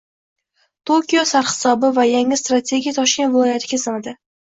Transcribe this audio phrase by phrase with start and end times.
[0.91, 4.21] Tokio sarhisobi va yangi strategiya Toshkent viloyati kesimida